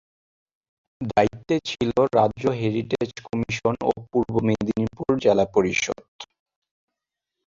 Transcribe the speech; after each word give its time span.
দায়িত্বে 1.09 1.55
ছিল 1.69 1.89
রাজ্য 2.17 2.43
হেরিটেজ 2.59 3.09
কমিশন 3.27 3.75
ও 3.83 3.91
পূর্ব 4.09 4.33
মেদিনীপুর 4.47 5.11
জেলা 5.23 5.45
পরিষদ। 5.55 5.99